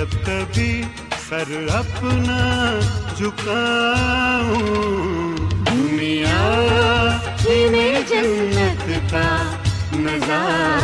[0.00, 0.82] جب کبھی
[1.28, 2.78] سر اپنا
[3.16, 5.36] جھکاؤں۔
[5.70, 6.40] دنیا
[7.70, 9.28] میں جنت کا
[9.92, 10.79] نظارہ۔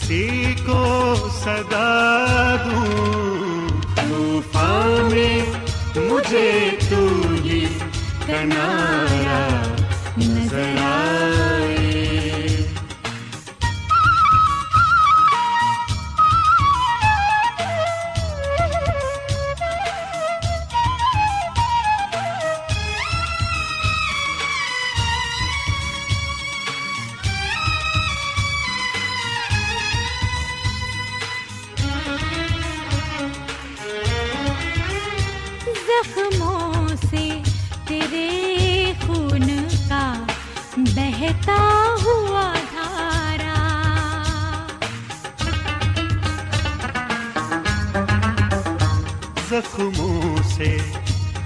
[0.00, 1.14] کسی کو
[1.44, 5.42] صدا دوں۔ طوفان میں
[5.96, 7.06] مجھے تو
[7.44, 7.66] ہی
[8.26, 9.43] کنارا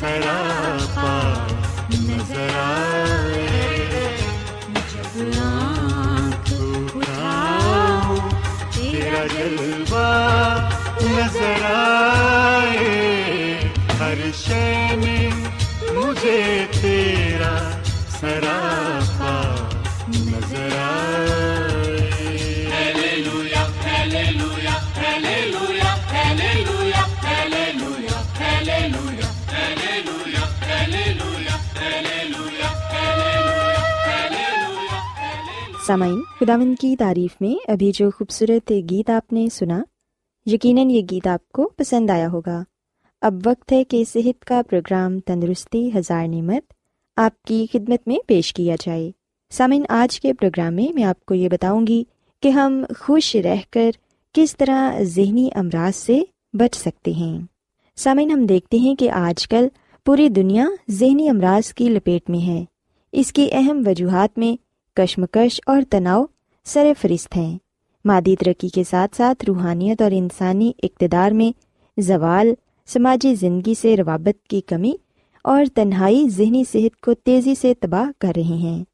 [0.00, 1.12] سراپا
[1.92, 4.16] نظر آئے
[4.92, 8.30] جب آنکھ اٹھاؤں
[8.74, 10.06] تیرا جلوہ
[11.00, 12.92] نظر آئے،
[14.00, 15.30] ہر شے میں
[15.94, 17.56] مجھے تیرا
[18.20, 19.34] سراپا،
[20.08, 21.06] نظر آئے۔
[35.88, 39.82] سامعین خداون کی تعریف میں ابھی جو خوبصورت گیت آپ نے سنا،
[40.46, 42.62] یقیناً یہ گیت آپ کو پسند آیا ہوگا۔
[43.20, 46.72] اب وقت ہے کہ صحت کا پروگرام تندرستی ہزار نعمت
[47.16, 49.10] آپ کی خدمت میں پیش کیا جائے۔
[49.50, 52.04] سامعین، آج کے پروگرام میں میں آپ کو یہ بتاؤں گی
[52.42, 53.90] کہ ہم خوش رہ کر
[54.32, 56.20] کس طرح ذہنی امراض سے
[56.52, 57.40] بچ سکتے ہیں۔
[57.96, 59.68] سامعین، ہم دیکھتے ہیں کہ آج کل
[60.04, 62.64] پوری دنیا ذہنی امراض کی لپیٹ میں ہے۔
[63.12, 64.67] اس کی اہم وجوہات میں
[64.98, 66.24] کشمکش اور تناؤ
[66.64, 67.58] سر فہرست ہیں۔
[68.04, 71.58] مادی ترقی کے ساتھ ساتھ روحانیت اور انسانی اقتدار میں
[72.00, 72.52] زوال
[72.86, 74.92] سماجی زندگی سے روابط کی کمی
[75.44, 78.84] اور تنہائی ذہنی صحت کو تیزی سے تباہ کر رہے ہیں۔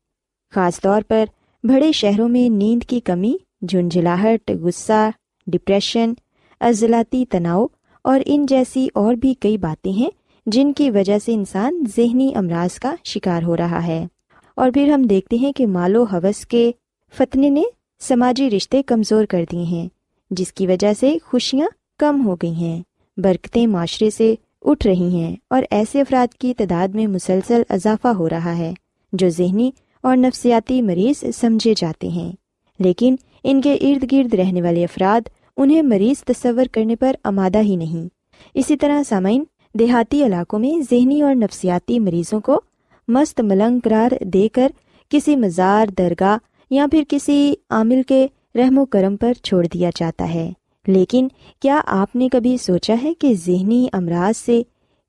[0.54, 1.24] خاص طور پر
[1.64, 3.36] بڑے شہروں میں نیند کی کمی،
[3.68, 5.10] جھنجھلاہٹ، غصہ،
[5.46, 6.12] ڈپریشن،
[6.60, 7.66] عضلاتی تناؤ
[8.04, 10.10] اور ان جیسی اور بھی کئی باتیں ہیں
[10.46, 14.06] جن کی وجہ سے انسان ذہنی امراض کا شکار ہو رہا ہے۔
[14.54, 16.72] اور پھر ہم دیکھتے ہیں کہ مال و حوث کے
[17.12, 17.62] فتنے نے
[18.00, 19.88] سماجی رشتے کمزور کر دیے ہیں،
[20.30, 21.68] جس کی وجہ سے خوشیاں
[21.98, 22.82] کم ہو گئی ہیں،
[23.16, 28.28] برکتیں معاشرے سے اٹھ رہی ہیں اور ایسے افراد کی تعداد میں مسلسل اضافہ ہو
[28.28, 28.74] رہا ہے،
[29.12, 29.70] جو ذہنی
[30.00, 32.32] اور نفسیاتی مریض سمجھے جاتے ہیں۔
[32.78, 37.76] لیکن ان کے ارد گرد رہنے والے افراد انہیں مریض تصور کرنے پر آمادہ ہی
[37.76, 38.08] نہیں۔
[38.54, 42.60] اسی طرح سامعین، دیہاتی علاقوں میں ذہنی اور نفسیاتی مریضوں کو
[43.08, 44.68] مست ملنگ قرار دے کر
[45.08, 46.38] کسی مزار درگاہ
[46.70, 50.52] یا پھر کسی عامل کے رحم و کرم پر چھوڑ دیا جاتا ہے۔
[50.86, 51.28] لیکن
[51.60, 54.62] کیا آپ نے کبھی سوچا ہے کہ ذہنی امراض سے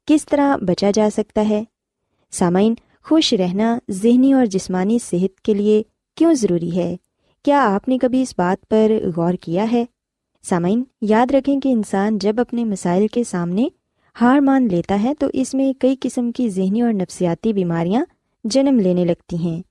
[0.07, 1.63] کس طرح بچا جا سکتا ہے؟
[2.31, 5.83] سامعین، خوش رہنا ذہنی اور جسمانی صحت کے لیے
[6.15, 6.95] کیوں ضروری ہے؟
[7.43, 9.85] کیا آپ نے کبھی اس بات پر غور کیا ہے؟
[10.43, 13.67] سامعین، یاد رکھیں کہ انسان جب اپنے مسائل کے سامنے
[14.21, 18.03] ہار مان لیتا ہے تو اس میں کئی قسم کی ذہنی اور نفسیاتی بیماریاں
[18.43, 19.61] جنم لینے لگتی ہیں۔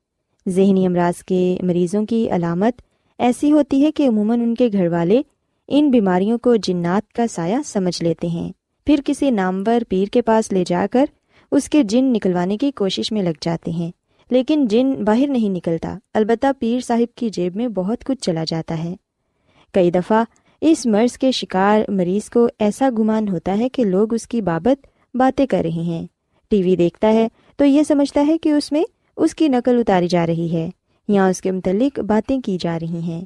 [0.46, 2.82] ذہنی امراض کے مریضوں کی علامت
[3.18, 5.20] ایسی ہوتی ہے کہ عموماً ان کے گھر والے
[5.68, 8.50] ان بیماریوں کو جنات کا سایہ سمجھ لیتے ہیں۔
[8.86, 11.04] پھر کسی نامور پیر کے پاس لے جا کر
[11.52, 13.90] اس کے جن نکلوانے کی کوشش میں لگ جاتے ہیں،
[14.30, 18.84] لیکن جن باہر نہیں نکلتا، البتہ پیر صاحب کی جیب میں بہت کچھ چلا جاتا
[18.84, 18.94] ہے۔
[19.74, 20.24] کئی دفعہ
[20.66, 24.86] اس مرض کے شکار مریض کو ایسا گمان ہوتا ہے کہ لوگ اس کی بابت
[25.16, 26.06] باتیں کر رہے ہیں۔
[26.50, 28.84] ٹی وی دیکھتا ہے تو یہ سمجھتا ہے کہ اس میں
[29.16, 30.70] اس کی نقل اتاری جا رہی ہے
[31.08, 33.24] یا اس کے متعلق باتیں کی جا رہی ہیں۔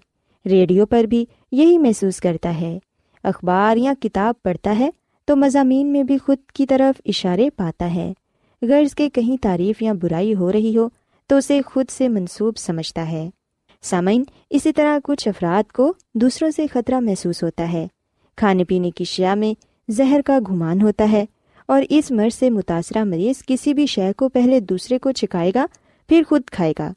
[0.48, 2.78] ریڈیو پر بھی یہی محسوس کرتا ہے۔
[3.24, 4.90] اخبار یا کتاب پڑھتا ہے
[5.24, 8.12] تو مضامین میں بھی خود کی طرف اشارے پاتا ہے۔
[8.62, 10.88] غرض کے کہیں تعریف یا برائی ہو رہی ہو
[11.26, 13.30] تو اسے خود سے منسوب سمجھتا ہے۔
[13.82, 17.86] سامعین، اسی طرح کچھ افراد کو دوسروں سے خطرہ محسوس ہوتا ہے۔
[18.36, 19.54] کھانے پینے کی شیا میں
[19.88, 21.24] زہر کا گھمان ہوتا ہے
[21.66, 25.66] اور اس مرض سے متاثرہ مریض کسی بھی شے کو پہلے دوسرے کو چھکائے گا،
[26.08, 26.92] پھر خود کھائے گا۔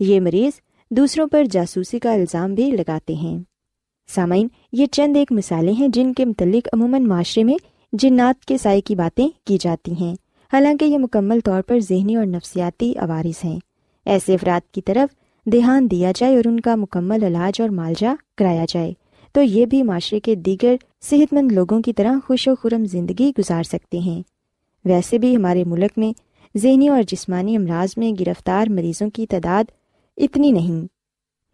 [0.00, 3.38] یہ مریض دوسروں پر جاسوسی کا الزام بھی لگاتے ہیں۔
[4.14, 7.56] سامعین، یہ چند ایک مثالیں ہیں جن کے متعلق عموماً معاشرے میں
[7.92, 10.14] جنات کے سائے کی باتیں کی جاتی ہیں۔
[10.52, 13.58] حالانکہ یہ مکمل طور پر ذہنی اور نفسیاتی عوارث ہیں۔
[14.04, 18.64] ایسے افراد کی طرف دھیان دیا جائے اور ان کا مکمل علاج اور معالجہ کرایا
[18.68, 18.92] جائے،
[19.32, 23.30] تو یہ بھی معاشرے کے دیگر صحت مند لوگوں کی طرح خوش و خرم زندگی
[23.38, 24.22] گزار سکتے ہیں۔
[24.84, 26.12] ویسے بھی ہمارے ملک میں
[26.58, 29.64] ذہنی اور جسمانی امراض میں گرفتار مریضوں کی تعداد
[30.16, 30.86] اتنی نہیں،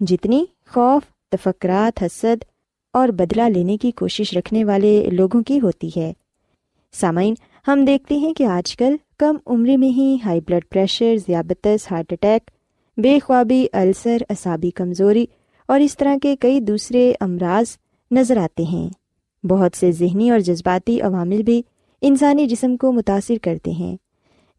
[0.00, 2.44] جتنی خوف، تفکرات، حسد
[2.92, 6.12] اور بدلہ لینے کی کوشش رکھنے والے لوگوں کی ہوتی ہے۔
[6.92, 7.34] سامعین،
[7.66, 12.12] ہم دیکھتے ہیں کہ آج کل کم عمر میں ہی ہائی بلڈ پریشر، ذیابطس، ہارٹ
[12.12, 12.50] اٹیک
[12.96, 15.26] بے خوابی، السر اصابی کمزوری
[15.68, 17.76] اور اس طرح کے کئی دوسرے امراض
[18.11, 18.88] نظر آتے ہیں۔
[19.46, 21.62] بہت سے ذہنی اور جذباتی عوامل بھی
[22.02, 23.96] انسانی جسم کو متاثر کرتے ہیں۔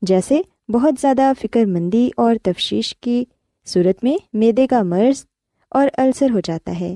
[0.01, 3.25] جیسے بہت زیادہ فکر مندی اور تفشیش کی
[3.65, 5.25] صورت میں میدے کا مرض
[5.69, 6.95] اور السر ہو جاتا ہے۔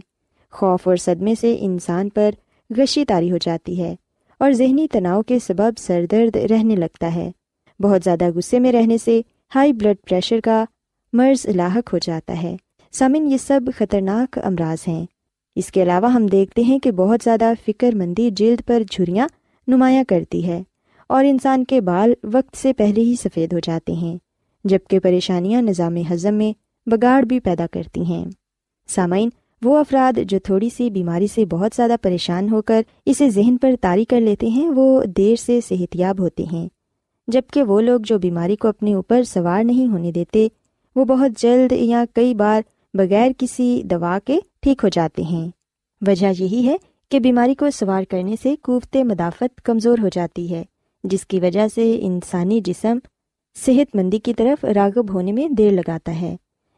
[0.51, 2.29] خوف اور صدمے سے انسان پر
[2.77, 3.95] غشی تاری ہو جاتی ہے
[4.39, 7.31] اور ذہنی تناؤ کے سبب سر درد رہنے لگتا ہے۔
[7.79, 9.21] بہت زیادہ غصے میں رہنے سے
[9.55, 10.65] ہائی بلڈ پریشر کا
[11.13, 12.57] مرض لاحق ہو جاتا ہے۔
[12.91, 15.05] سامن، یہ سب خطرناک امراض ہیں۔
[15.55, 19.27] اس کے علاوہ ہم دیکھتے ہیں کہ بہت زیادہ فکر مندی جلد پر جھریاں
[19.67, 20.63] نمایاں کرتی ہے
[21.09, 24.17] اور انسان کے بال وقت سے پہلے ہی سفید ہو جاتے ہیں،
[24.63, 26.53] جبکہ پریشانیاں نظام ہضم میں
[26.89, 28.25] بگاڑ بھی پیدا کرتی ہیں۔
[28.87, 29.29] سامعین،
[29.61, 33.71] وہ افراد جو تھوڑی سی بیماری سے بہت زیادہ پریشان ہو کر اسے ذہن پر
[33.81, 36.69] طاری کر لیتے ہیں، وہ دیر سے صحت یاب ہوتے ہیں۔
[37.27, 40.47] جبکہ وہ لوگ جو بیماری کو اپنے اوپر سوار نہیں ہونے دیتے
[40.97, 42.61] وہ بہت جلد یا کئی بار
[42.93, 45.51] بغیر کسی دوا کے ٹھیک ہو جاتے ہیں۔
[46.07, 46.75] وجہ یہی ہے
[47.09, 50.63] کہ بیماری کو سوار کرنے سے قوت مدافعت کمزور ہو جاتی ہے،
[51.03, 52.97] جس کی وجہ سے انسانی جسم
[53.55, 56.35] صحت مندی کی طرف راغب ہونے میں دیر لگاتا ہے۔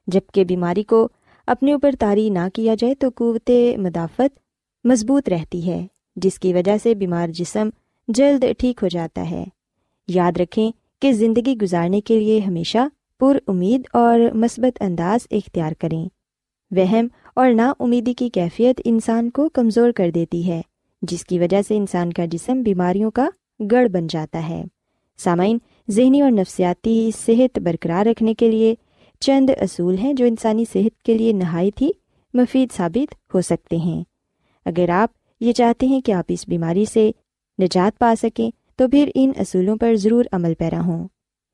[0.07, 1.07] جبکہ بیماری کو
[1.47, 4.39] اپنے اوپر طاری نہ کیا جائے تو قوت مدافعت
[4.83, 7.69] مضبوط رہتی ہے، جس کی وجہ سے بیمار جسم
[8.07, 9.45] جلد ٹھیک ہو جاتا ہے۔
[10.07, 10.71] یاد رکھیں
[11.01, 12.77] کہ زندگی گزارنے کے لیے ہمیشہ
[13.19, 16.09] پر امید اور مثبت انداز اختیار کریں۔
[16.71, 20.61] وہم اور نا امیدی کی کیفیت انسان کو کمزور کر دیتی ہے،
[21.01, 23.29] جس کی وجہ سے انسان کا جسم بیماریوں کا
[23.71, 24.63] گڑھ بن جاتا ہے۔
[25.17, 25.57] سامعین،
[25.89, 28.75] ذہنی اور نفسیاتی صحت برقرار رکھنے کے لیے
[29.19, 31.89] چند اصول ہیں جو انسانی صحت کے لیے نہایت ہی
[32.33, 34.03] مفید ثابت ہو سکتے ہیں۔
[34.65, 35.09] اگر آپ
[35.39, 37.11] یہ چاہتے ہیں کہ آپ اس بیماری سے
[37.61, 41.07] نجات پا سکیں، تو پھر ان اصولوں پر ضرور عمل پیرا ہوں۔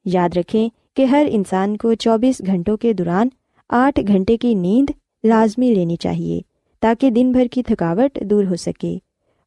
[0.05, 3.27] یاد رکھیں کہ ہر انسان کو چوبیس گھنٹوں کے دوران
[3.69, 4.89] آٹھ گھنٹے کی نیند
[5.23, 6.41] لازمی لینی چاہیے
[6.79, 8.97] تاکہ دن بھر کی تھکاوٹ دور ہو سکے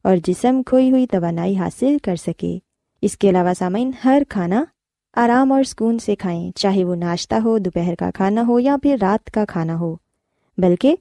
[0.03, 2.59] اور جسم کھوئی ہوئی توانائی حاصل کر سکے۔
[3.01, 4.63] اس کے علاوہ سامعین، ہر کھانا
[5.15, 8.95] آرام اور سکون سے کھائیں، چاہے وہ ناشتہ ہو، دوپہر کا کھانا ہو یا پھر
[9.01, 9.95] رات کا کھانا ہو۔
[10.57, 10.95] بلکہ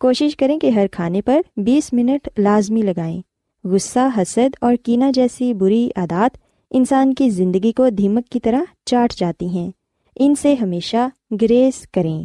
[0.00, 3.22] کوشش کریں کہ ہر کھانے پر بیس منٹ لازمی لگائیں۔
[3.64, 6.36] غصہ، حسد اور کینا جیسی بری عادات
[6.70, 9.70] انسان کی زندگی کو دھیمک کی طرح چاٹ جاتی ہیں۔
[10.16, 11.08] ان سے ہمیشہ
[11.42, 12.22] گریز کریں۔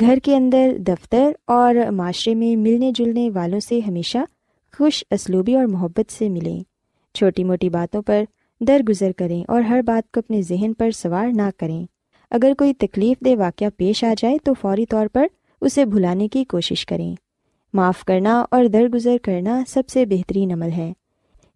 [0.00, 4.18] گھر کے اندر دفتر اور معاشرے میں ملنے جلنے والوں سے ہمیشہ
[4.78, 6.60] خوش اسلوبی اور محبت سے ملیں۔
[7.14, 8.24] چھوٹی موٹی باتوں پر
[8.60, 11.86] درگزر کریں اور ہر بات کو اپنے ذہن پر سوار نہ کریں۔
[12.30, 15.26] اگر کوئی تکلیف دہ واقعہ پیش آ جائے تو فوری طور پر
[15.60, 17.14] اسے بھلانے کی کوشش کریں۔
[17.72, 20.92] معاف کرنا اور درگزر کرنا سب سے بہترین عمل ہے۔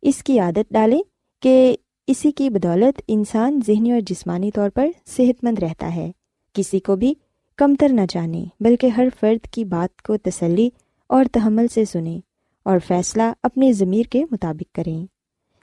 [0.02, 1.00] اس کی عادت ڈالیں
[1.42, 6.12] کہ اسی کی بدولت انسان ذہنی اور جسمانی طور پر صحت مند رہتا ہے۔
[6.52, 7.14] کسی کو بھی
[7.56, 10.70] کمتر نہ جانیں، بلکہ ہر فرد کی بات کو تسلی
[11.06, 12.20] اور تحمل سے سنیں
[12.62, 15.06] اور فیصلہ اپنے ضمیر کے مطابق کریں۔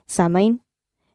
[0.08, 0.56] سامعین،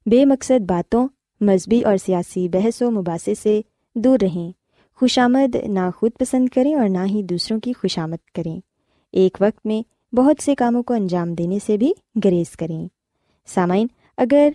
[0.05, 1.07] بے مقصد باتوں،
[1.41, 3.62] مذہبی اور سیاسی بحث و مباحثے سے
[3.95, 4.51] دور رہیں۔
[4.95, 8.59] خوش آمد، نہ خود پسند کریں اور نہ ہی دوسروں کی خوش آمد کریں۔
[9.12, 11.93] ایک وقت میں بہت سے کاموں کو انجام دینے سے بھی
[12.25, 12.88] گریز کریں۔
[13.45, 14.50] سامعین، اگر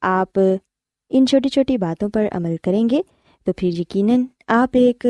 [0.00, 0.38] آپ
[1.10, 3.02] ان چھوٹی چھوٹی باتوں پر عمل کریں گے،
[3.46, 5.06] تو پھر یقیناً آپ ایک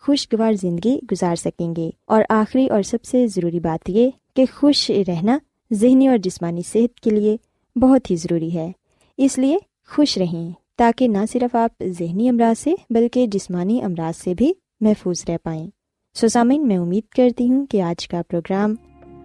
[0.00, 4.90] خوشگوار زندگی گزار سکیں گے۔ اور آخری اور سب سے ضروری بات یہ کہ خوش
[4.90, 5.38] رہنا
[5.72, 7.36] ذہنی اور جسمانی صحت کے لیے
[7.78, 8.72] بہت ہی ضروری ہے۔
[9.16, 14.34] اس لیے خوش رہیں، تاکہ نہ صرف آپ ذہنی امراض سے بلکہ جسمانی امراض سے
[14.34, 15.70] بھی محفوظ رہ پائیں۔
[16.14, 18.74] سوسامین میں امید کرتی ہوں کہ آج کا پروگرام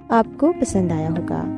[0.10, 1.58] آپ کو پسند آیا ہوگا۔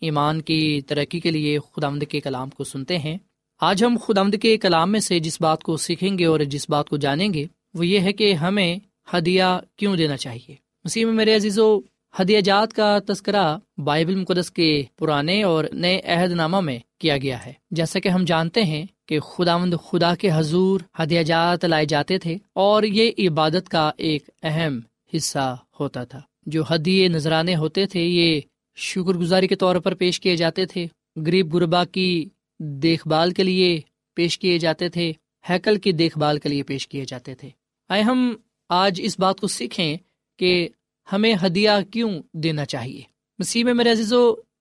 [0.00, 3.18] ایمان کی ترقی کے لیے خدامد کے کلام کو سنتے ہیں۔
[3.60, 6.70] آج ہم خدا آمد کے کلام میں سے جس بات کو سیکھیں گے اور جس
[6.70, 8.76] بات کو جانیں گے، وہ یہ ہے کہ ہمیں
[9.14, 9.42] ہدیہ
[9.76, 10.54] کیوں دینا چاہیے؟
[10.84, 11.78] مسیح میں میرے عزیز و
[12.20, 17.46] ہدیہ جات کا تذکرہ بائبل مقدس کے پرانے اور نئے عہد نامہ میں کیا گیا
[17.46, 21.86] ہے۔ جیسا کہ ہم جانتے ہیں کہ خدا مند خدا کے حضور ہدیہ جات لائے
[21.86, 24.80] جاتے تھے اور یہ عبادت کا ایک اہم
[25.16, 28.40] حصہ ہوتا تھا۔ جو ہدیے نذرانے ہوتے تھے، یہ
[28.74, 30.86] شکر گزاری کے طور پر پیش کیے جاتے تھے۔
[31.16, 33.80] غریب غربا کی دیکھ بھال کے لیے
[34.14, 35.12] پیش کیے جاتے تھے۔
[35.50, 37.50] ہیکل کی دیکھ بھال کے لیے پیش کیے جاتے تھے۔
[37.88, 38.36] آئے ہم
[38.68, 39.96] آج اس بات کو سیکھیں
[40.38, 40.68] کہ
[41.12, 43.00] ہمیں ہدیہ کیوں دینا چاہیے۔
[43.38, 44.12] مسیح میں میرے عزیز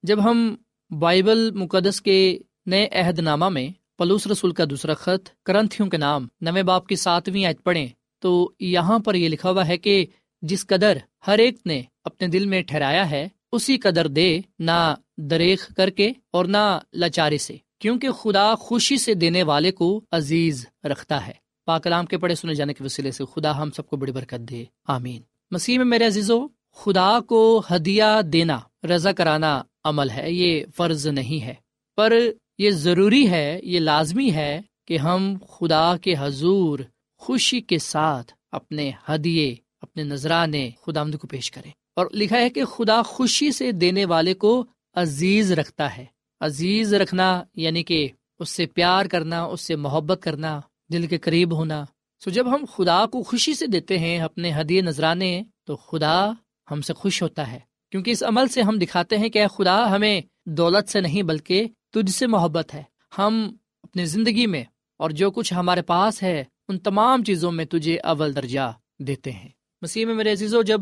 [0.03, 0.55] جب ہم
[0.99, 6.27] بائبل مقدس کے نئے عہد نامہ میں پلوس رسول کا دوسرا خط، کرنتھیوں کے نام،
[6.41, 7.87] نویں باپ کی ساتویں آیت پڑھیں،
[8.19, 10.05] تو یہاں پر یہ لکھا ہوا ہے کہ
[10.41, 15.73] جس قدر ہر ایک نے اپنے دل میں ٹھہرایا ہے اسی قدر دے، نہ دریخ
[15.73, 21.27] کر کے اور نہ لاچاری سے، کیونکہ خدا خوشی سے دینے والے کو عزیز رکھتا
[21.27, 21.33] ہے۔
[21.65, 24.63] پاکلام کے پڑھے سنے جانے کے وسیلے سے خدا ہم سب کو بڑی برکت دے۔
[24.87, 31.07] آمین۔ مسیح میں میرے عزیزو، خدا کو ہدیہ دینا، رضا کرانا عمل ہے، یہ فرض
[31.07, 31.53] نہیں ہے۔
[31.95, 32.13] پر
[32.57, 36.79] یہ ضروری ہے، یہ لازمی ہے کہ ہم خدا کے حضور
[37.17, 42.65] خوشی کے ساتھ اپنے ہدیے، اپنے نذرانے خدا کو پیش کریں۔ اور لکھا ہے کہ
[42.65, 46.05] خدا خوشی سے دینے والے کو عزیز رکھتا ہے۔
[46.41, 48.07] عزیز رکھنا یعنی کہ
[48.39, 50.61] اس سے پیار کرنا، اس سے محبت کرنا،
[50.93, 51.85] دل کے قریب ہونا۔
[52.23, 56.31] سو جب ہم خدا کو خوشی سے دیتے ہیں، اپنے ہدیے نذرانے، تو خدا
[56.71, 57.59] ہم سے خوش ہوتا ہے۔
[57.91, 62.11] کیونکہ اس عمل سے ہم دکھاتے ہیں کہ خدا، ہمیں دولت سے نہیں بلکہ تجھ
[62.11, 62.83] سے محبت ہے۔
[63.17, 64.63] ہم اپنی زندگی میں
[64.97, 69.49] اور جو کچھ ہمارے پاس ہے، ان تمام چیزوں میں تجھے اول درجہ دیتے ہیں۔
[69.81, 70.81] مسیح میں میرے عزیزو، جب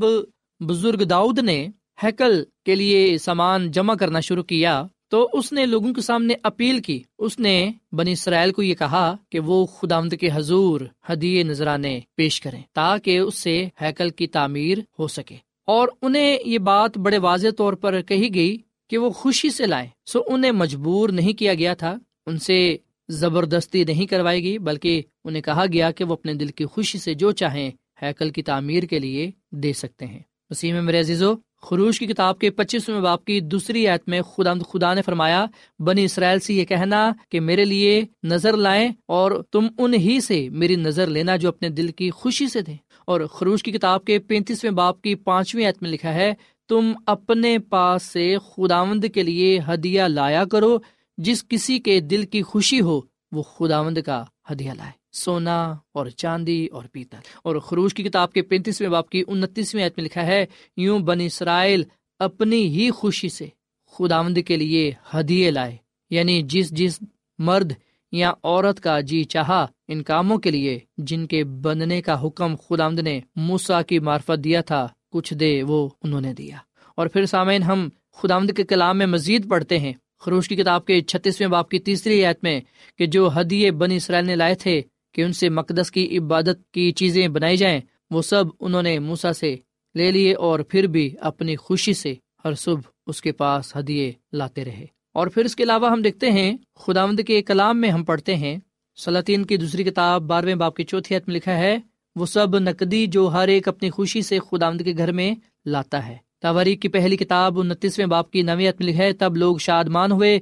[0.60, 1.67] بزرگ داؤد نے
[2.04, 6.80] ہیکل کے لیے سامان جمع کرنا شروع کیا تو اس نے لوگوں کے سامنے اپیل
[6.80, 12.00] کی۔ اس نے بنی اسرائیل کو یہ کہا کہ وہ خدا کے حضور ہدیے نذرانے
[12.15, 17.17] پیش کریں تاکہ اس سے ہیکل کی تعمیر ہو سکے۔ اور انہیں یہ بات بڑے
[17.17, 18.58] واضح طور پر کہی گئی
[18.89, 22.78] کہ وہ خوشی سے لائیں۔ سو انہیں مجبور نہیں کیا گیا تھا۔ ان سے
[23.10, 27.13] زبردستی نہیں کروائی گئی، بلکہ انہیں کہا گیا کہ وہ اپنے دل کی خوشی سے
[27.13, 32.07] جو چاہیں ہیکل کی تعمیر کے لیے دے سکتے ہیں۔ وسیم میرے عزیزو، خروش کی
[32.07, 35.45] کتاب کے پچیسویں باپ کی دوسری آیت میں خدا خدا نے فرمایا،
[35.79, 40.49] بنی اسرائیل سے یہ کہنا کہ میرے لیے نظر لائیں اور تم ان ہی سے
[40.49, 44.19] میری نظر لینا جو اپنے دل کی خوشی سے دیں۔ اور خروش کی کتاب کے
[44.19, 46.33] پینتیسویں باپ کی پانچویں آیت میں لکھا ہے،
[46.69, 50.77] تم اپنے پاس سے خداوند کے لیے ہدیہ لایا کرو،
[51.17, 56.67] جس کسی کے دل کی خوشی ہو، وہ خداوند کا ہدیہ لائے۔ سونا اور چاندی
[56.67, 60.45] اور پیتل۔ اور خروش کی کتاب کے پینتیسویں باپ کی انتیسویں عید میں لکھا ہے،
[60.77, 61.84] یوں بن اسرائیل
[62.19, 63.47] اپنی ہی خوشی سے
[63.91, 65.77] خداوند کے لیے ہدیے لائے۔
[66.10, 66.99] یعنی جس جس
[67.39, 67.73] مرد
[68.12, 72.99] یا عورت کا جی چاہا، ان کاموں کے لیے جن کے بننے کا حکم خداوند
[72.99, 76.58] نے موسا کی مارفت دیا تھا، کچھ دے وہ انہوں نے دیا۔
[76.95, 81.01] اور پھر سامعین، ہم خداوند کے کلام میں مزید پڑھتے ہیں۔ خروش کی کتاب کے
[81.01, 82.62] چھتیسویں باپ کی تیسری آیت میں
[82.97, 86.91] کہ جو ہدیے بنی اسرائیل نے لائے تھے کہ ان سے مقدس کی عبادت کی
[86.91, 89.56] چیزیں بنائی جائیں، وہ سب انہوں نے موسا سے
[89.96, 92.15] لے لیے اور پھر بھی اپنی خوشی سے
[92.46, 96.32] ہر صبح اس کے پاس ہدیے لاتے رہے۔ اور پھر اس کے علاوہ ہم دیکھتے
[96.32, 98.58] ہیں، خداوند کے کلام میں ہم پڑھتے ہیں
[98.98, 101.78] سلاطین کی دوسری کتاب بارہویں باپ کی چوتھی حت میں لکھا ہے،
[102.15, 106.17] وہ سب نقدی جو ہر ایک اپنی خوشی سے خداوند کے گھر میں لاتا ہے۔
[106.41, 110.39] تاریخ کی پہلی کتاب انتیسویں باپ کی نویت میں لکھا ہے، تب لوگ شادمان ہوئے،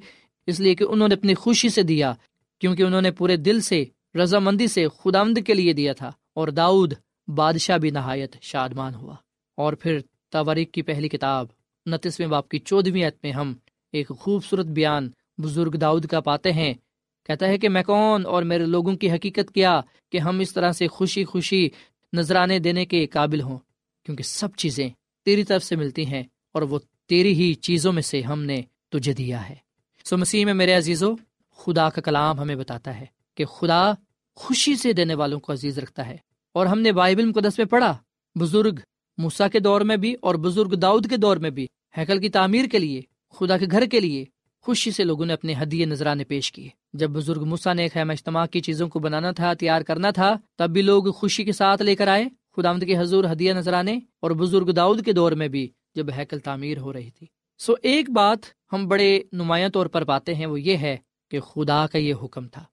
[0.48, 2.14] اس لیے کہ انہوں نے اپنی خوشی سے دیا،
[2.60, 6.94] کیونکہ انہوں نے پورے دل سے رضامندی سے خدامد کے لیے دیا تھا اور داؤد
[7.28, 9.16] بادشاہ بھی نہایت شادمان ہوا۔
[9.58, 10.00] اور پھر
[10.32, 11.48] تواریخ کی پہلی کتاب،
[11.86, 13.54] انتیسویں باپ کی چودہویں میں ہم
[13.92, 16.74] ایک خوبصورت بیان بزرگ داؤد کا پاتے ہیں۔
[17.26, 20.72] کہتا ہے کہ میں کون اور میرے لوگوں کی حقیقت کیا کہ ہم اس طرح
[20.72, 21.70] سے خوشی خوشی
[22.14, 23.60] نذرانے دینے کے قابل ہوں؟
[24.06, 24.90] کیونکہ سب چیزیں
[25.26, 29.14] تیری طرف سے ملتی ہیں اور وہ تیری ہی چیزوں میں سے ہم نے تجھے
[29.14, 29.56] دیا ہے۔
[30.06, 31.16] سو مسیح میں میرے عزیزو،
[31.52, 33.92] خدا کا کلام ہمیں بتاتا ہے کہ خدا
[34.36, 36.18] خوشی سے دینے والوں کو عزیز رکھتا ہے۔
[36.54, 37.98] اور ہم نے بائبل مقدس میں پڑھا،
[38.40, 38.76] بزرگ
[39.18, 41.68] موسا کے دور میں بھی اور بزرگ داؤد کے دور میں بھی
[41.98, 44.26] ہیکل کی تعمیر کے لیے، خدا کے گھر کے لیے
[44.62, 48.46] خوشی سے لوگوں نے اپنے ہدیے نذرانے پیش کیے۔ جب بزرگ موسا نے خیمہ اجتماع
[48.46, 51.96] کی چیزوں کو بنانا تھا، تیار کرنا تھا، تب بھی لوگ خوشی کے ساتھ لے
[51.96, 56.06] کر آئے۔ خدا کے حضور ہدیہ نذرانے اور بزرگ داؤد کے دور میں بھی جب
[56.18, 58.40] ہیکل تعمیر ہو رہی تھی۔ سو ایک بات
[58.74, 60.98] ہم بڑے نمایاں طور پر پاتے ہیں، وہ یہ ہے
[61.32, 62.64] کہ خدا کا یہ حکم تھا۔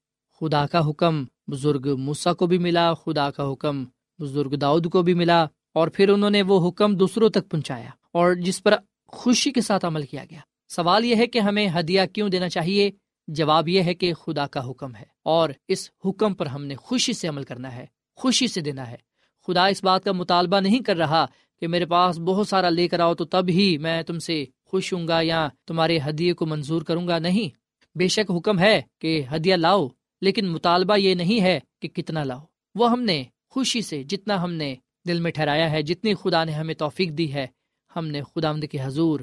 [0.40, 3.84] خدا کا حکم بزرگ موسا کو بھی ملا، خدا کا حکم
[4.18, 8.34] بزرگ داؤد کو بھی ملا اور پھر انہوں نے وہ حکم دوسروں تک پہنچایا اور
[8.34, 8.74] جس پر
[9.06, 12.90] خوشی کے ساتھ عمل کیا گیا۔ سوال یہ ہے کہ ہمیں ہدیہ کیوں دینا چاہیے؟
[13.28, 17.12] جواب یہ ہے کہ خدا کا حکم ہے اور اس حکم پر ہم نے خوشی
[17.12, 17.86] سے عمل کرنا ہے،
[18.16, 18.96] خوشی سے دینا ہے۔
[19.46, 21.26] خدا اس بات کا مطالبہ نہیں کر رہا
[21.60, 24.92] کہ میرے پاس بہت سارا لے کر آؤ تو تب ہی میں تم سے خوش
[24.92, 27.56] ہوں گا یا تمہارے ہدیے کو منظور کروں گا، نہیں۔
[27.98, 29.88] بے شک حکم ہے کہ ہدیہ لاؤ۔
[30.22, 32.40] لیکن مطالبہ یہ نہیں ہے کہ کتنا لاؤ۔
[32.74, 34.74] وہ ہم نے خوشی سے جتنا ہم نے
[35.08, 37.46] دل میں ٹھہرایا ہے، جتنی خدا نے ہمیں توفیق دی ہے،
[37.96, 39.20] ہم نے خدا کے حضور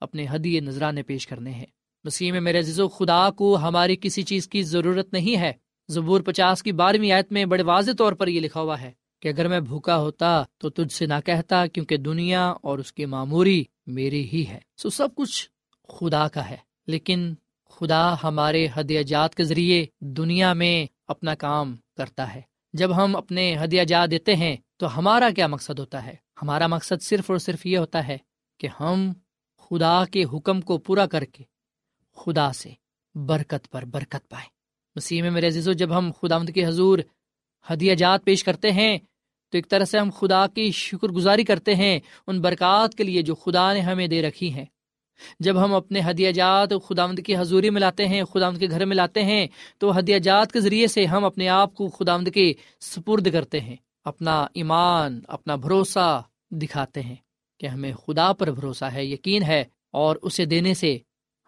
[0.00, 1.66] اپنے ہدیے نذرانے پیش کرنے ہیں۔
[2.04, 5.52] مسیح میں میرے عزیز خدا کو ہماری کسی چیز کی ضرورت نہیں ہے۔
[5.88, 9.28] زبور پچاس کی بارہویں آیت میں بڑے واضح طور پر یہ لکھا ہوا ہے کہ
[9.28, 13.64] اگر میں بھوکا ہوتا تو تجھ سے نہ کہتا کیونکہ دنیا اور اس کی معموری
[13.86, 15.48] میری ہی ہے۔ سو سب کچھ
[15.88, 17.34] خدا کا ہے، لیکن
[17.72, 22.40] خدا ہمارے ہدیہ جات کے ذریعے دنیا میں اپنا کام کرتا ہے۔
[22.72, 27.02] جب ہم اپنے ہدیہ جات دیتے ہیں تو ہمارا کیا مقصد ہوتا ہے؟ ہمارا مقصد
[27.02, 28.18] صرف اور صرف یہ ہوتا ہے
[28.60, 29.12] کہ ہم
[29.58, 31.44] خدا کے حکم کو پورا کر کے
[32.16, 32.70] خدا سے
[33.14, 34.46] برکت پر برکت پائے
[34.96, 36.98] مسیح میں میرے عزیزو، جب ہم خدا کے حضور
[37.72, 38.98] ہدیہ جات پیش کرتے ہیں
[39.50, 43.22] تو ایک طرح سے ہم خدا کی شکر گزاری کرتے ہیں ان برکات کے لیے
[43.22, 44.64] جو خدا نے ہمیں دے رکھی ہیں۔
[45.40, 48.96] جب ہم اپنے ہدیہ جات خدا کی حضوری میں لاتے ہیں خدا کے گھر میں
[48.96, 49.46] لاتے ہیں،
[49.78, 53.76] تو ہدیہ جات کے ذریعے سے ہم اپنے آپ کو خدا کے سپرد کرتے ہیں،
[54.04, 57.14] اپنا ایمان، اپنا بھروسہ دکھاتے ہیں
[57.60, 60.98] کہ ہمیں خدا پر بھروسہ ہے، یقین ہے اور اسے دینے سے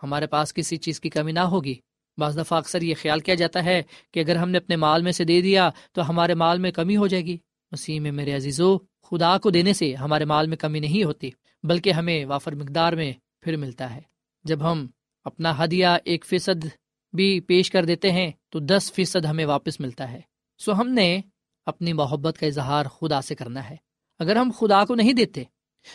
[0.02, 1.74] ہمارے پاس کسی چیز کی کمی نہ ہوگی۔
[2.18, 5.12] بعض دفعہ اکثر یہ خیال کیا جاتا ہے کہ اگر ہم نے اپنے مال میں
[5.12, 7.36] سے دے دیا تو ہمارے مال میں کمی ہو جائے گی۔
[7.72, 11.30] مسیح میں میرے عزیزو، خدا کو دینے سے ہمارے مال میں کمی نہیں ہوتی،
[11.64, 13.12] بلکہ ہمیں وافر مقدار میں
[13.44, 14.00] پھر ملتا ہے۔
[14.44, 14.86] جب ہم
[15.24, 16.66] اپنا ہدیہ ایک فیصد
[17.12, 20.20] بھی پیش کر دیتے ہیں، تو دس فیصد ہمیں واپس ملتا ہے۔
[20.58, 21.20] سو ہم نے
[21.66, 23.76] اپنی محبت کا اظہار خدا سے کرنا ہے۔
[24.18, 25.44] اگر ہم خدا کو نہیں دیتے،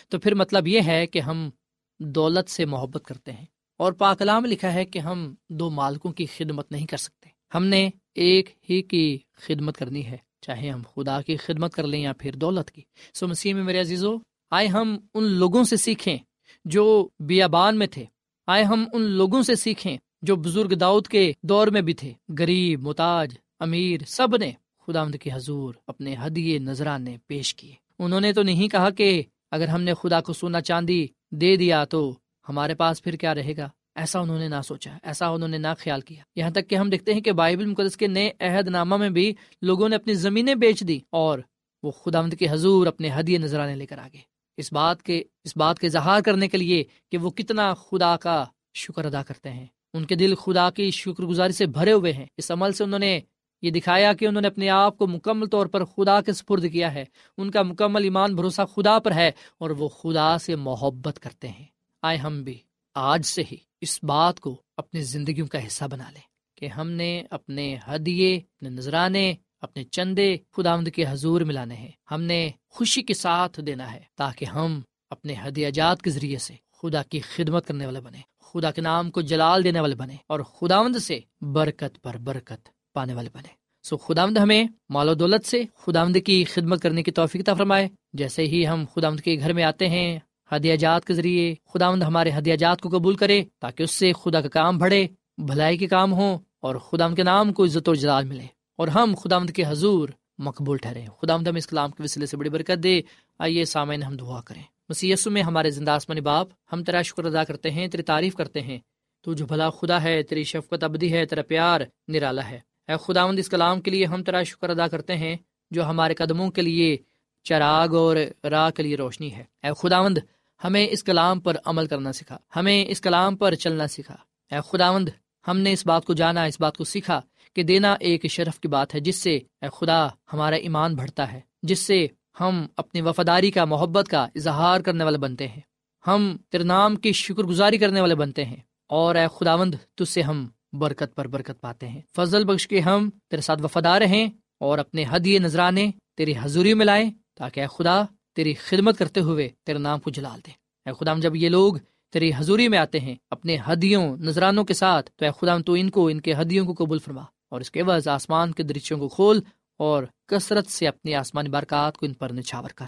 [0.08, 1.50] تو پھر مطلب یہ ہے کہ ہم
[1.98, 3.44] دولت سے محبت کرتے ہیں۔
[3.76, 7.90] اور پاکلام لکھا ہے کہ ہم دو مالکوں کی خدمت نہیں کر سکتے۔ ہم نے
[8.14, 12.36] ایک ہی کی خدمت کرنی ہے، چاہے ہم خدا کی خدمت کر لیں یا پھر
[12.36, 12.82] دولت کی۔
[13.14, 14.16] سو مسیح میں میرے عزیزو،
[14.50, 16.18] آئے ہم ان لوگوں سے سیکھیں۔
[16.64, 18.04] جو بیابان میں تھے۔
[18.46, 22.82] آئے ہم ان لوگوں سے سیکھیں جو بزرگ داؤد کے دور میں بھی تھے۔ غریب
[22.82, 24.52] متاج امیر، سب نے
[24.86, 29.68] خدا کے حضور اپنے ہدیے، نذرانے پیش کیے۔ انہوں نے تو نہیں کہا کہ اگر
[29.68, 32.14] ہم نے خدا کو سونا چاندی دے دیا تو
[32.48, 35.66] ہمارے پاس پھر کیا رہے گا؟ ایسا انہوں نے نہ سوچا، ایسا انہوں نے نہ
[35.78, 38.96] خیال کیا۔ یہاں تک کہ ہم دیکھتے ہیں کہ بائبل مقدس کے نئے عہد نامہ
[38.96, 41.38] میں بھی لوگوں نے اپنی زمینیں بیچ دی اور
[41.82, 44.29] وہ خدا کے حضور اپنے ہدیے نظرانے لے کر آگے۔
[44.60, 48.44] اس بات کے، اس بات کے اظہار کرنے کے لیے کہ وہ کتنا خدا کا
[48.74, 52.26] شکر ادا کرتے ہیں۔ ان کے دل خدا کی شکر گزاری سے بھرے ہوئے ہیں۔
[52.36, 53.20] اس عمل سے انہوں نے
[53.62, 56.94] یہ دکھایا کہ انہوں نے اپنے آپ کو مکمل طور پر خدا کے سپرد کیا
[56.94, 57.04] ہے۔
[57.38, 61.64] ان کا مکمل ایمان بھروسہ خدا پر ہے اور وہ خدا سے محبت کرتے ہیں۔
[62.02, 62.58] آئے ہم بھی
[62.94, 66.22] آج سے ہی اس بات کو اپنی زندگیوں کا حصہ بنا لیں
[66.54, 72.22] کہ ہم نے اپنے ہدیے، اپنے نذرانے اپنے چندے خدا کے حضور ملانے ہیں۔ ہم
[72.22, 77.02] نے خوشی کے ساتھ دینا ہے تاکہ ہم اپنے ہدیہ جات کے ذریعے سے خدا
[77.02, 80.96] کی خدمت کرنے والے بنے خدا کے نام کو جلال دینے والے بنے اور خداوند
[80.96, 83.48] سے برکت پر برکت پانے والے بنے
[83.82, 88.42] سو خداوند ہمیں مال و دولت سے خداوند کی خدمت کرنے کی توفیق فرمائے۔ جیسے
[88.42, 90.18] ہی ہم خداوند کے گھر میں آتے ہیں
[90.56, 94.40] ہدیہ جات کے ذریعے خداوند ہمارے ہدیہ جات کو قبول کرے تاکہ اس سے خدا
[94.40, 95.06] کا کام بڑھے،
[95.38, 98.46] بھلائی کے کام ہوں اور خدا کے نام کو عزت و جلال ملے۔
[98.80, 102.50] اور ہم خداوند کے حضور مقبول ٹھہرے خداوند ہم اس کلام کے وسیلے سے بڑی
[102.50, 103.02] برکت دے۔
[103.38, 107.44] آئیے سامعین ہم دعا کریں۔ مسیس میں ہمارے زندہ آسمانی باپ، ہم تیرا شکر ادا
[107.44, 108.78] کرتے ہیں، تیری تعریف کرتے ہیں۔
[109.22, 113.38] تو جو بھلا خدا ہے، تیری شفقت ابدی ہے، تیرا پیار نرالا ہے۔ اے خداوند،
[113.38, 115.36] اس کلام کے لیے ہم تیرا شکر ادا کرتے ہیں،
[115.70, 116.96] جو ہمارے قدموں کے لیے
[117.44, 120.18] چراغ اور راہ کے لیے روشنی ہے۔ اے خداوند،
[120.64, 124.16] ہمیں اس کلام پر عمل کرنا سکھا۔ ہمیں اس کلام پر چلنا سکھا۔
[124.54, 125.08] اے خداوند،
[125.48, 127.20] ہم نے اس بات کو جانا، اس بات کو سیکھا۔
[127.54, 131.40] کہ دینا ایک شرف کی بات ہے، جس سے اے خدا ہمارا ایمان بڑھتا ہے،
[131.62, 132.06] جس سے
[132.40, 135.60] ہم اپنی وفاداری کا، محبت کا اظہار کرنے والے بنتے ہیں۔
[136.06, 138.56] ہم تیرے نام کی شکر گزاری کرنے والے بنتے ہیں۔
[138.88, 143.10] اور اے خداوند تج سے ہم برکت پر برکت پاتے ہیں۔ فضل بخش کے ہم
[143.10, 144.28] تیرے ساتھ وفادار رہیں
[144.60, 148.02] اور اپنے حدیے نذرانے تیری حضوری میں لائیں، تاکہ اے خدا
[148.36, 150.54] تیری خدمت کرتے ہوئے تیرے نام کو جلال دیں
[150.86, 151.74] اے خدا جب یہ لوگ
[152.12, 155.90] تیری حضوری میں آتے ہیں، اپنے ہدیوں، نذرانوں کے ساتھ، تو اے خدا تو ان
[155.90, 159.08] کو، ان کے ہدیوں کو قبول فرما۔ اور اس کے بعد آسمان کے درچوں کو
[159.08, 159.40] کھول
[159.78, 162.86] اور کثرت سے اپنی آسمانی برکات کو ان پر نچھاور کر۔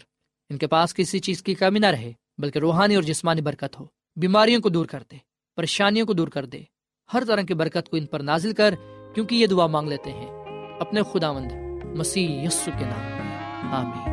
[0.51, 3.87] ان کے پاس کسی چیز کی کمی نہ رہے، بلکہ روحانی اور جسمانی برکت ہو۔
[4.16, 5.16] بیماریوں کو دور کر دے،
[5.57, 6.62] پریشانیوں کو دور کر دے۔
[7.14, 8.75] ہر طرح کی برکت کو ان پر نازل کر،
[9.14, 10.31] کیونکہ یہ دعا مانگ لیتے ہیں۔
[10.81, 11.53] اپنے خدا مند
[11.85, 13.22] مسیح یسو کے نام میں۔
[13.72, 14.12] آمین۔